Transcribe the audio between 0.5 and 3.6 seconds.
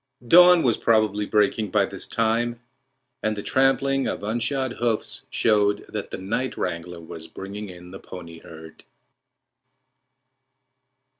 was probably breaking by this time, and the